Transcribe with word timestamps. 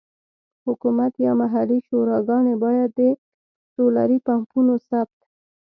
حکومت 0.67 1.13
یا 1.25 1.31
محلي 1.41 1.79
شوراګانې 1.87 2.55
باید 2.63 2.89
د 2.99 3.01
سولري 3.73 4.17
پمپونو 4.27 4.73
ثبت. 4.87 5.19